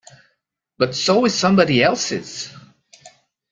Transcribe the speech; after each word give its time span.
But 0.79 0.95
so 0.95 1.25
is 1.25 1.35
somebody 1.35 1.83
else's. 1.83 2.49